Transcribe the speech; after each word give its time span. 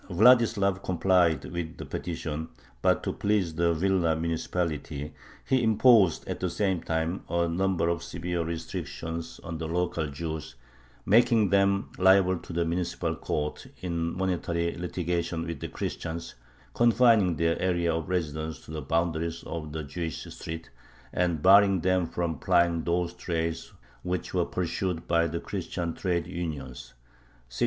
Vladislav 0.09 0.81
complied 0.81 1.45
with 1.45 1.77
the 1.77 1.85
petition, 1.85 2.47
but, 2.81 3.03
to 3.03 3.13
please 3.13 3.53
the 3.53 3.71
Vilna 3.71 4.15
municipality, 4.15 5.13
he 5.45 5.61
imposed 5.61 6.27
at 6.27 6.39
the 6.39 6.49
same 6.49 6.81
time 6.81 7.23
a 7.29 7.47
number 7.47 7.87
of 7.87 8.01
severe 8.01 8.43
restrictions 8.43 9.39
on 9.43 9.59
the 9.59 9.67
local 9.67 10.07
Jews, 10.07 10.55
making 11.05 11.49
them 11.51 11.89
liable 11.99 12.39
to 12.39 12.51
the 12.51 12.65
municipal 12.65 13.15
courts 13.15 13.67
in 13.79 14.17
monetary 14.17 14.71
litigation 14.75 15.45
with 15.45 15.71
Christians, 15.71 16.33
confining 16.73 17.35
their 17.35 17.59
area 17.61 17.93
of 17.93 18.09
residence 18.09 18.59
to 18.61 18.71
the 18.71 18.81
boundaries 18.81 19.43
of 19.43 19.71
the 19.71 19.83
"Jewish 19.83 20.23
street," 20.33 20.71
and 21.13 21.43
barring 21.43 21.81
them 21.81 22.07
from 22.07 22.39
plying 22.39 22.85
those 22.85 23.13
trades 23.13 23.71
which 24.01 24.33
were 24.33 24.45
pursued 24.45 25.07
by 25.07 25.27
the 25.27 25.39
Christian 25.39 25.93
trade 25.93 26.25
unions 26.25 26.95
(1633). 27.51 27.57